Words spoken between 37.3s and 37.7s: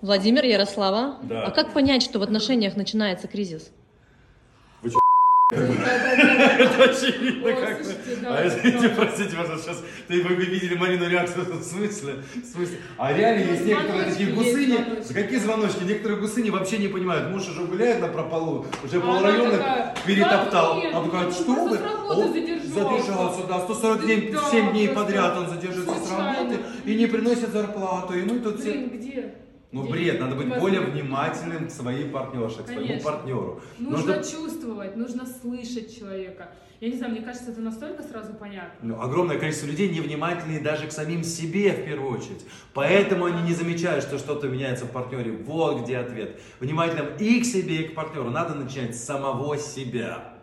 это